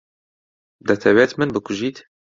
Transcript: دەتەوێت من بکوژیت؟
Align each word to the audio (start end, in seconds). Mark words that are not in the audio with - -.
دەتەوێت 0.87 1.31
من 1.39 1.49
بکوژیت؟ 1.55 1.97